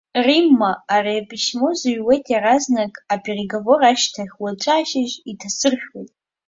Римма, 0.25 0.71
ари 0.95 1.15
аписьмо 1.21 1.69
зыҩуеит 1.79 2.25
иаразнак 2.29 2.93
апереговор 3.13 3.81
ашьҭахь, 3.91 4.33
уаҵәы 4.41 4.71
ашьыжь 4.79 5.15
иҭасыршәуеит. 5.31 6.11